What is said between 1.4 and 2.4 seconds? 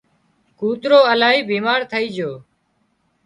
بيمار ٿئي جھو